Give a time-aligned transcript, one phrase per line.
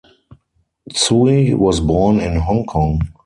[0.89, 3.13] Tsui was born in Hong Kong.